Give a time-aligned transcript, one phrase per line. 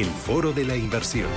[0.00, 1.28] el foro de la inversión.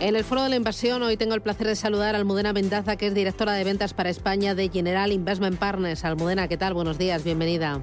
[0.00, 2.96] En el foro de la inversión hoy tengo el placer de saludar a Almudena Vendaza,
[2.96, 6.06] que es directora de ventas para España de General Investment Partners.
[6.06, 6.72] Almudena, ¿qué tal?
[6.72, 7.82] Buenos días, bienvenida.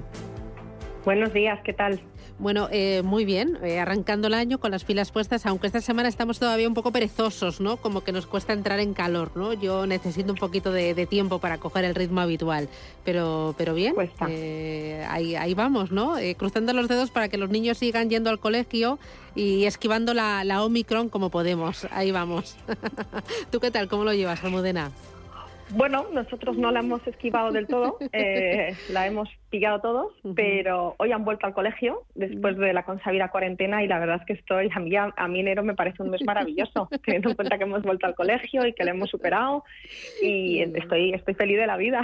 [1.04, 2.00] Buenos días, ¿qué tal?
[2.38, 6.10] Bueno, eh, muy bien, eh, arrancando el año con las pilas puestas, aunque esta semana
[6.10, 7.78] estamos todavía un poco perezosos, ¿no?
[7.78, 9.54] Como que nos cuesta entrar en calor, ¿no?
[9.54, 12.68] Yo necesito un poquito de, tiempo para coger el ritmo habitual,
[13.04, 13.94] pero, pero bien,
[14.28, 16.16] eh, ahí, ahí vamos, ¿no?
[16.36, 18.98] cruzando los dedos para que los niños sigan yendo al colegio
[19.34, 22.56] y esquivando la, la Omicron como podemos, ahí vamos.
[23.50, 23.88] ¿Tú qué tal?
[23.88, 24.90] ¿Cómo lo llevas, Almudena?
[25.70, 31.12] Bueno, nosotros no la hemos esquivado del todo, eh, la hemos pillado todos, pero hoy
[31.12, 34.70] han vuelto al colegio después de la consabida cuarentena y la verdad es que estoy,
[34.74, 37.82] a mí, a, mí enero me parece un mes maravilloso, teniendo en cuenta que hemos
[37.82, 39.64] vuelto al colegio y que lo hemos superado
[40.22, 42.02] y estoy, estoy feliz de la vida.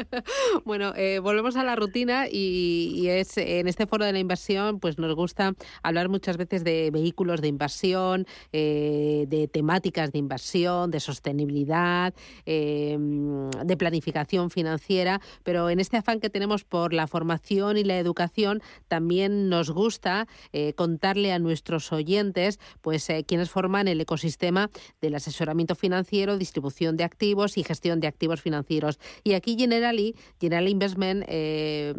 [0.64, 4.98] bueno, eh, volvemos a la rutina y, es en este foro de la inversión, pues
[4.98, 11.00] nos gusta hablar muchas veces de vehículos de inversión, eh, de temáticas de inversión, de
[11.00, 12.14] sostenibilidad.
[12.46, 17.98] Em, de planificación financiera, pero en este afán que tenemos por la formación y la
[17.98, 24.70] educación, también nos gusta eh, contarle a nuestros oyentes pues eh, quienes forman el ecosistema
[25.00, 28.98] del asesoramiento financiero, distribución de activos y gestión de activos financieros.
[29.22, 31.94] Y aquí Generali, General Investment eh,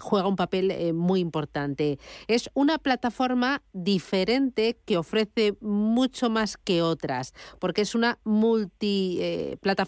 [0.00, 1.98] juega un papel muy importante.
[2.28, 9.18] Es una plataforma diferente que ofrece mucho más que otras, porque es una multi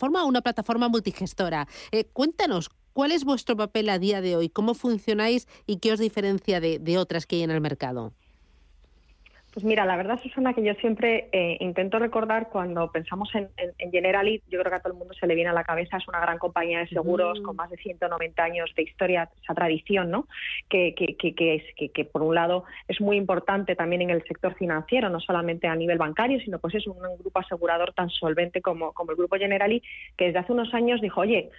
[0.08, 1.68] una plataforma multigestora.
[1.92, 4.48] Eh, cuéntanos, ¿cuál es vuestro papel a día de hoy?
[4.48, 8.12] ¿Cómo funcionáis y qué os diferencia de otras que hay en el mercado?
[9.58, 13.90] Pues mira, la verdad, Susana, que yo siempre eh, intento recordar cuando pensamos en, en,
[13.90, 16.06] Generali, yo creo que a todo el mundo se le viene a la cabeza, es
[16.06, 20.28] una gran compañía de seguros con más de 190 años de historia, esa tradición, ¿no?
[20.68, 24.54] Que, que, que, es, que, por un lado es muy importante también en el sector
[24.54, 28.62] financiero, no solamente a nivel bancario, sino pues es un, un grupo asegurador tan solvente
[28.62, 29.82] como, como el grupo Generali,
[30.16, 31.50] que desde hace unos años dijo, oye,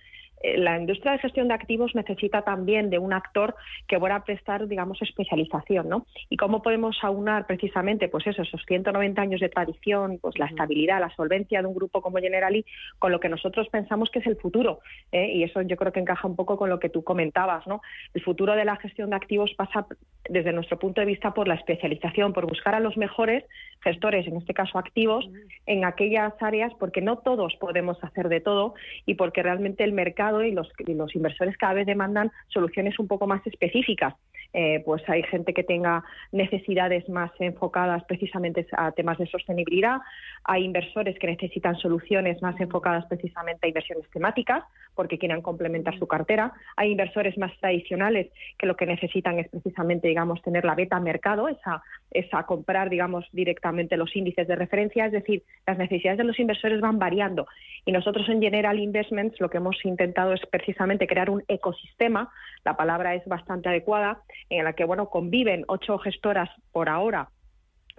[0.42, 3.56] la industria de gestión de activos necesita también de un actor
[3.88, 6.06] que pueda prestar, digamos, especialización, ¿no?
[6.30, 11.02] Y cómo podemos aunar precisamente, pues eso, esos 190 años de tradición, pues la estabilidad,
[11.02, 12.66] la solvencia de un grupo como Generali,
[13.00, 14.80] con lo que nosotros pensamos que es el futuro.
[15.12, 15.32] ¿eh?
[15.34, 17.82] Y eso yo creo que encaja un poco con lo que tú comentabas, ¿no?
[18.14, 19.88] El futuro de la gestión de activos pasa,
[20.30, 23.44] desde nuestro punto de vista, por la especialización, por buscar a los mejores
[23.82, 25.30] gestores, en este caso activos,
[25.66, 28.74] en aquellas áreas, porque no todos podemos hacer de todo
[29.06, 33.28] y porque realmente el mercado y los, los inversores cada vez demandan soluciones un poco
[33.28, 34.14] más específicas.
[34.52, 40.00] Eh, pues hay gente que tenga necesidades más enfocadas precisamente a temas de sostenibilidad,
[40.44, 44.64] hay inversores que necesitan soluciones más enfocadas precisamente a inversiones temáticas
[44.96, 48.28] porque quieran complementar su cartera, hay inversores más tradicionales
[48.58, 53.26] que lo que necesitan es precisamente, digamos, tener la beta mercado, esa, esa comprar, digamos,
[53.32, 57.48] directamente los índices de referencia, es decir, las necesidades de los inversores van variando.
[57.86, 62.30] Y nosotros en General Investments lo que hemos intentado es precisamente crear un ecosistema,
[62.66, 64.20] la palabra es bastante adecuada,
[64.50, 67.30] en la que bueno conviven ocho gestoras por ahora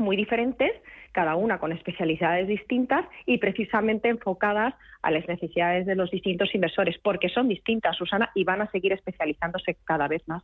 [0.00, 0.72] muy diferentes,
[1.12, 6.96] cada una con especialidades distintas y precisamente enfocadas a las necesidades de los distintos inversores,
[7.02, 10.42] porque son distintas, Susana, y van a seguir especializándose cada vez más.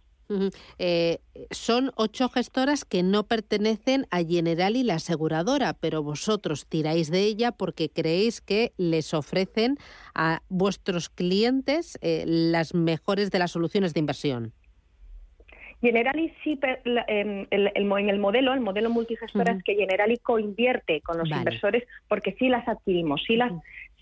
[0.78, 1.18] Eh,
[1.52, 7.52] son ocho gestoras que no pertenecen a Generali, la aseguradora, pero vosotros tiráis de ella
[7.52, 9.76] porque creéis que les ofrecen
[10.14, 14.52] a vuestros clientes eh, las mejores de las soluciones de inversión.
[15.81, 16.59] Generali sí,
[17.06, 22.34] em, en el modelo, el modelo multigestora es que Generali coinvierte con los inversores porque
[22.38, 23.53] sí las adquirimos, sí las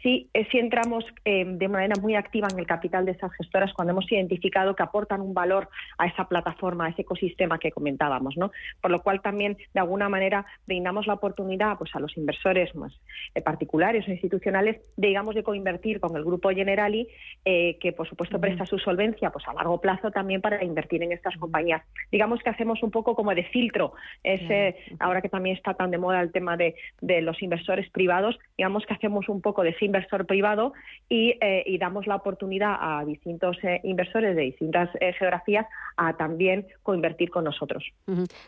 [0.05, 3.73] sí, eh, sí entramos eh, de manera muy activa en el capital de esas gestoras
[3.73, 5.69] cuando hemos identificado que aportan un valor
[5.99, 8.53] a esa plataforma, a ese ecosistema que comentábamos, ¿no?
[8.83, 12.93] Por lo cual también, de alguna manera, brindamos la oportunidad pues, a los inversores más
[13.35, 17.09] eh, particulares o institucionales, digamos, de coinvertir con el grupo Generali,
[17.45, 21.37] que por supuesto presta su solvencia pues, a largo plazo también para invertir en estas
[21.39, 21.83] compañías.
[22.13, 25.99] Digamos que hacemos un poco como de filtro, ese, ahora que también está tan de
[25.99, 29.94] moda el tema de, de los inversores privados, digamos que hacemos un poco de filtro
[29.95, 30.73] inversor privado
[31.11, 36.67] eh, y, damos la oportunidad a distintos eh, inversores de distintas eh, geografías a también
[36.83, 37.85] coinvertir con nosotros.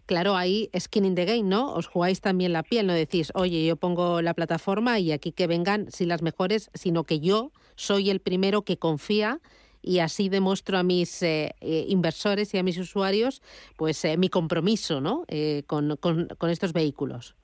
[0.07, 1.73] Claro, ahí skin in the game, ¿no?
[1.75, 5.47] Os jugáis también la piel, no decís, oye, yo pongo la plataforma y aquí que
[5.47, 9.41] vengan, si las mejores, sino que yo soy el primero que confía
[9.83, 13.41] y así demuestro a mis eh, inversores y a mis usuarios
[13.77, 15.25] pues eh, mi compromiso ¿no?
[15.67, 17.37] Con, estos vehículos.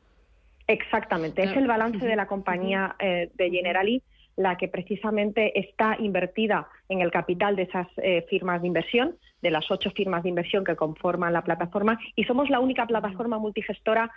[0.73, 4.03] Exactamente, es el balance de la compañía de Generali
[4.37, 9.51] la que precisamente está invertida en el capital de esas eh, firmas de inversión, de
[9.51, 14.11] las ocho firmas de inversión que conforman la plataforma, y somos la única plataforma multigestora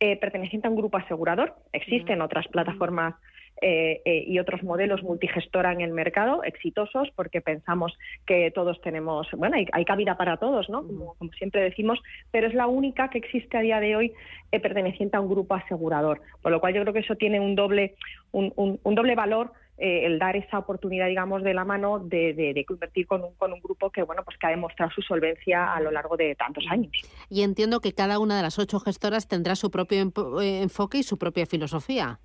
[0.00, 1.54] eh, perteneciente a un grupo asegurador.
[1.72, 3.14] Existen otras plataformas
[3.62, 9.56] eh, y otros modelos multigestora en el mercado exitosos porque pensamos que todos tenemos, bueno,
[9.56, 10.86] hay, cabida para todos, ¿no?
[10.86, 12.00] Como, siempre decimos,
[12.30, 14.12] pero es la única que existe a día de hoy
[14.50, 16.20] perteneciente a un grupo asegurador.
[16.42, 17.94] Por lo cual yo creo que eso tiene un doble,
[18.32, 23.04] un doble valor eh, el dar esa oportunidad, digamos, de la mano de, de, convertir
[23.06, 25.90] con un, con un grupo que, bueno, pues que ha demostrado su solvencia a lo
[25.90, 26.92] largo de tantos años.
[27.28, 29.98] Y entiendo que cada una de las ocho gestoras tendrá su propio
[30.40, 32.20] eh, enfoque y su propia filosofía.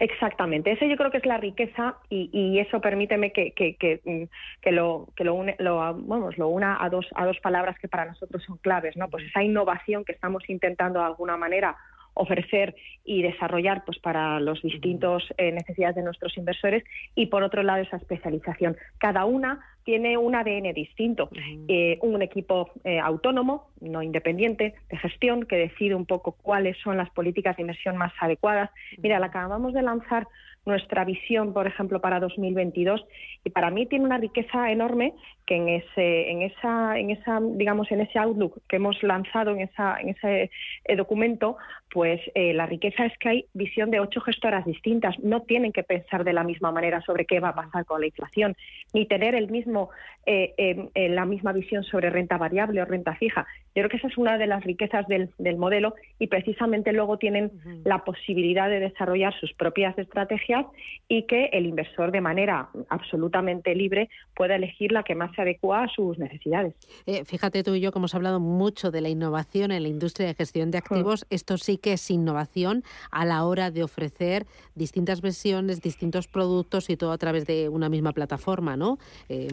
[0.00, 4.70] Exactamente, eso yo creo que es la riqueza y, eso permíteme que, que, que, mm,
[4.70, 8.06] lo, que lo, une, lo, vamos, lo una a dos, a dos palabras que para
[8.06, 9.10] nosotros son claves, ¿no?
[9.10, 11.76] Pues esa innovación que estamos intentando de alguna manera
[12.14, 12.74] ofrecer
[13.04, 16.84] y desarrollar pues para los distintos eh, necesidades de nuestros inversores.
[17.14, 18.76] Y por otro lado esa especialización.
[18.98, 21.30] Cada una tiene un ADN distinto,
[21.68, 26.96] eh, un equipo eh, autónomo, no independiente, de gestión, que decide un poco cuáles son
[26.96, 28.70] las políticas de inversión más adecuadas.
[28.98, 30.28] Mira, la acabamos de lanzar
[30.66, 33.04] nuestra visión, por ejemplo, para 2022
[33.44, 35.14] y para mí tiene una riqueza enorme
[35.46, 39.60] que en ese, en esa, en esa, digamos, en ese outlook que hemos lanzado en
[39.60, 40.50] esa, en ese
[40.84, 41.56] eh, documento,
[41.92, 45.18] pues eh, la riqueza es que hay visión de ocho gestoras distintas.
[45.18, 48.06] No tienen que pensar de la misma manera sobre qué va a pasar con la
[48.06, 48.56] inflación,
[48.94, 49.90] ni tener el mismo,
[50.24, 53.46] eh, em, la misma visión sobre renta variable o renta fija.
[53.74, 57.18] Yo creo que esa es una de las riquezas del, del modelo y precisamente luego
[57.18, 57.50] tienen
[57.84, 60.66] la posibilidad de desarrollar sus propias estrategias
[61.08, 65.84] y que el inversor de manera absolutamente libre pueda elegir la que más se adecua
[65.84, 66.74] a sus necesidades.
[67.06, 70.28] Eh, fíjate tú y yo que hemos hablado mucho de la innovación en la industria
[70.28, 71.26] de gestión de activos.
[71.30, 76.96] Esto sí que es innovación a la hora de ofrecer distintas versiones, distintos productos y
[76.96, 78.98] todo a través de una misma plataforma, ¿no?
[79.28, 79.48] Eh,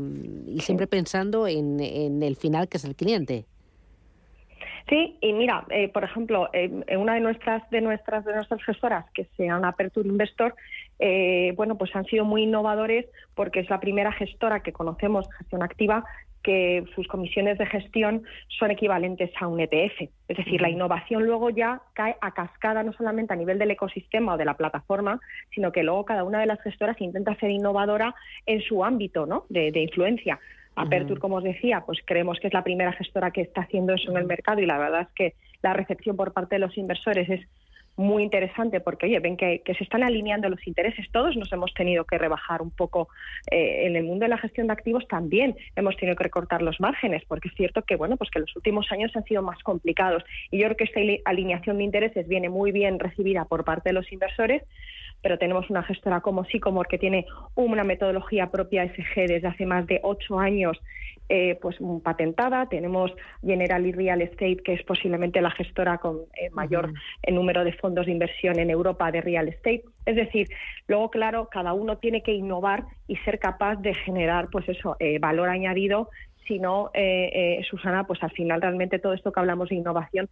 [0.48, 3.46] y siempre pensando en, en el final que es el cliente.
[4.90, 9.06] Sí, y mira, eh, por ejemplo, en una de nuestras de nuestras de nuestras gestoras
[9.12, 10.56] que se llama Aperture Investor,
[11.00, 13.06] eh, bueno, pues han sido muy innovadores
[13.36, 16.06] porque es la primera gestora que conocemos, gestión activa,
[16.42, 20.10] que sus comisiones de gestión son equivalentes a un ETF.
[20.30, 24.36] Es decir, la innovación luego ya cae a cascada no solamente a nivel del ecosistema
[24.36, 25.20] o de la plataforma,
[25.54, 29.44] sino que luego cada una de las gestoras intenta ser innovadora en su ámbito ¿no?
[29.50, 30.40] de, de influencia.
[30.78, 34.12] Aperture, como os decía, pues creemos que es la primera gestora que está haciendo eso
[34.12, 37.28] en el mercado y la verdad es que la recepción por parte de los inversores
[37.30, 37.42] es
[37.98, 41.08] muy interesante porque, oye, ven que, se están alineando los intereses.
[41.12, 43.10] Todos nos hemos tenido que rebajar un poco
[43.50, 45.56] eh, en el mundo de la gestión de activos también.
[45.76, 48.92] Hemos tenido que recortar los márgenes porque es cierto que, bueno, pues que los últimos
[48.92, 50.24] años han sido más complicados.
[50.52, 53.94] Y yo creo que esta alineación de intereses viene muy bien recibida por parte de
[53.94, 54.62] los inversores
[55.22, 57.26] pero tenemos una gestora como Sycomore que tiene
[57.56, 60.80] una metodología propia SG desde hace más de ocho años
[61.30, 62.68] eh, pues patentada.
[62.70, 63.12] Tenemos
[63.44, 68.06] Generali Real Estate, que es posiblemente la gestora con eh, mayor eh, número de fondos
[68.06, 69.84] de inversión en Europa de real estate.
[70.06, 70.48] Es decir,
[70.88, 75.50] luego, claro, cada uno tiene que innovar y ser capaz de generar, pues eso, valor
[75.50, 76.10] añadido.
[76.48, 76.92] Si no,
[77.70, 80.30] Susana, pues al final realmente todo esto que hablamos de innovación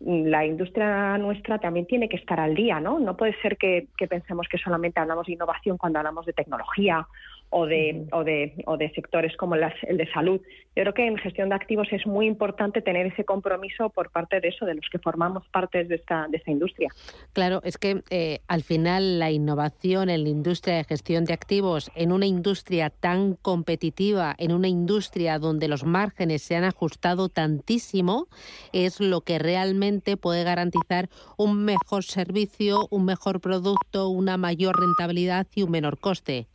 [0.00, 2.98] la industria nuestra también tiene que estar al día, ¿no?
[2.98, 7.06] No puede ser que, pensemos que solamente hablamos de innovación cuando hablamos de tecnología
[7.50, 10.40] o de, o de, o de sectores como el de salud.
[10.76, 14.40] Yo creo que en gestión de activos es muy importante tener ese compromiso por parte
[14.40, 16.88] de eso, de los que formamos parte de esta, de esta industria.
[17.32, 21.90] Claro, es que eh, al final la innovación en la industria de gestión de activos,
[21.96, 28.28] en una industria tan competitiva, en una industria donde los márgenes se han ajustado tantísimo,
[28.72, 35.48] es lo que realmente puede garantizar un mejor servicio, un mejor producto, una mayor rentabilidad
[35.54, 36.46] y un menor coste.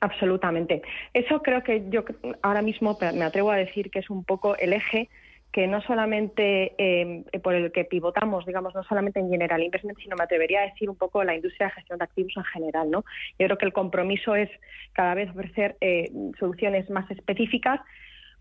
[0.00, 0.82] Absolutamente.
[1.12, 2.04] Eso creo que yo
[2.42, 5.08] ahora mismo me atrevo a decir que es un poco el eje
[5.52, 10.16] que no solamente eh, por el que pivotamos, digamos, no solamente en General Investment, sino
[10.16, 13.04] me atrevería a decir un poco la industria de gestión de activos en general, ¿no?
[13.38, 14.48] Yo creo que el compromiso es
[14.92, 17.80] cada vez ofrecer eh, soluciones más específicas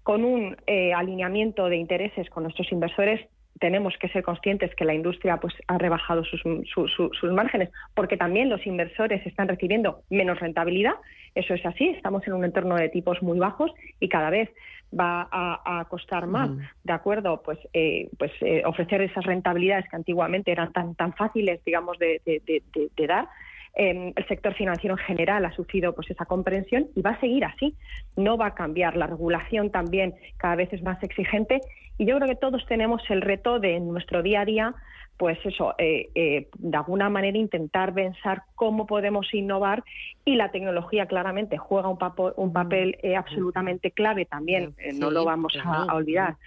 [0.04, 3.22] con un eh, alineamiento de intereses con nuestros inversores
[3.60, 6.42] tenemos que ser conscientes que la industria pues ha rebajado sus,
[6.74, 10.94] sus, márgenes porque también los inversores están recibiendo menos rentabilidad.
[11.36, 11.90] Eso es así.
[11.90, 14.50] Estamos en un entorno de tipos muy bajos y cada vez
[14.98, 16.50] va a, costar más,
[16.84, 21.64] de acuerdo, pues, eh, pues eh, ofrecer esas rentabilidades que antiguamente eran tan tan fáciles,
[21.64, 23.28] digamos, de, de dar
[23.76, 27.46] em, el sector financiero en general ha sufrido pues esa comprensión y va a seguir
[27.46, 27.76] así.
[28.16, 28.98] No va a cambiar.
[28.98, 31.62] La regulación también cada vez es más exigente
[31.98, 34.76] y yo creo que todos tenemos el reto de en nuestro día a día
[35.20, 39.84] pues eso, eh, eh, de alguna manera intentar pensar cómo podemos innovar
[40.24, 41.98] y la tecnología claramente juega un,
[42.38, 46.38] un papel eh, absolutamente clave también, no lo vamos a, olvidar.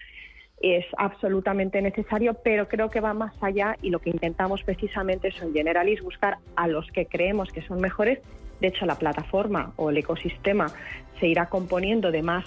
[0.63, 5.43] Es absolutamente necesario, pero creo que va más allá y lo que intentamos precisamente es
[5.43, 8.21] en Generalis buscar a los que creemos que son mejores.
[8.61, 10.69] De hecho, la plataforma o el ecosistema
[11.19, 12.45] se irá componiendo de más,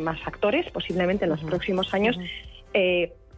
[0.00, 2.18] más actores, posiblemente en los próximos años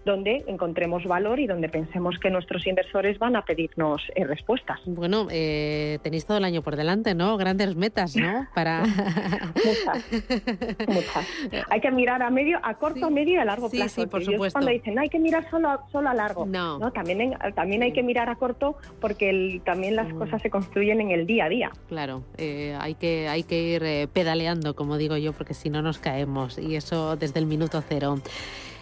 [0.05, 4.81] donde encontremos valor y donde pensemos que nuestros inversores van a pedirnos eh, respuestas.
[4.87, 7.37] Bueno, eh, tenéis todo el año por delante, ¿no?
[7.37, 8.47] Grandes metas, ¿no?
[8.55, 10.05] Para muchas,
[10.89, 11.27] muchas.
[11.71, 14.03] Hay que mirar a medio, a corto, a medio y a largo plazo.
[14.03, 14.59] Sí, por supuesto.
[14.59, 18.29] Cuando dicen hay que mirar solo, solo a largo, no, también también hay que mirar
[18.29, 20.19] a corto porque también las mm.
[20.19, 21.71] cosas se construyen en el día a día.
[21.89, 25.99] Claro, eh, hay que hay que ir pedaleando, como digo yo, porque si no nos
[25.99, 28.19] caemos y eso desde el minuto cero.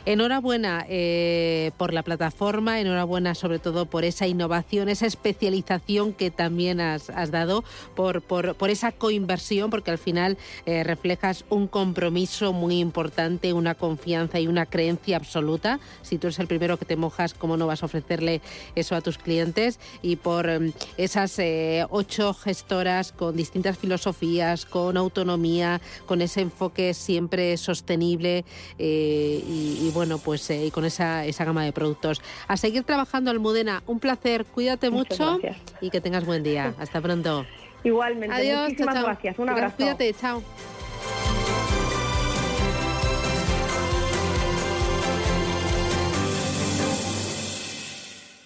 [0.08, 6.80] Enhorabuena eh, por la plataforma, enhorabuena sobre todo por esa innovación, esa especialización que también
[6.80, 7.62] has, dado,
[7.94, 8.22] por,
[8.70, 14.64] esa coinversión, porque al final eh, reflejas un compromiso muy importante, una confianza y una
[14.64, 15.78] creencia absoluta.
[16.00, 18.40] Si tú eres el primero que te mojas, ¿cómo no vas a ofrecerle
[18.76, 19.78] eso a tus clientes?
[20.00, 26.94] Y por em, esas eh, ocho gestoras con distintas filosofías, con autonomía, con ese enfoque
[26.94, 28.46] siempre sostenible
[28.78, 32.22] y, y bueno, pues eh, y con esa, esa gama de productos.
[32.46, 33.82] A seguir trabajando, Almudena.
[33.86, 35.40] Un placer, cuídate mucho
[35.80, 36.72] y que tengas buen día.
[36.78, 37.44] Hasta pronto.
[37.82, 39.38] Igualmente, Adiós, muchísimas gracias.
[39.38, 39.76] Un abrazo.
[39.76, 40.42] Cuídate, chao.